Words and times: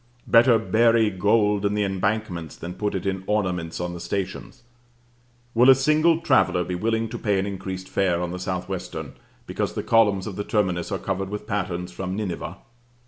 Better 0.25 0.57
bury 0.57 1.11
gold 1.11 1.63
in 1.63 1.75
the 1.75 1.83
embankments, 1.83 2.55
than 2.55 2.73
put 2.73 2.95
it 2.95 3.05
in 3.05 3.23
ornaments 3.27 3.79
on 3.79 3.93
the 3.93 3.99
stations. 3.99 4.63
Will 5.53 5.69
a 5.69 5.75
single 5.75 6.21
traveller 6.21 6.63
be 6.63 6.73
willing 6.73 7.07
to 7.09 7.19
pay 7.19 7.37
an 7.37 7.45
increased 7.45 7.87
fare 7.87 8.19
on 8.19 8.31
the 8.31 8.39
South 8.39 8.67
Western, 8.67 9.13
because 9.45 9.73
the 9.73 9.83
columns 9.83 10.25
of 10.25 10.37
the 10.37 10.43
terminus 10.43 10.91
are 10.91 10.97
covered 10.97 11.29
with 11.29 11.45
patterns 11.45 11.91
from 11.91 12.15
Nineveh? 12.15 12.57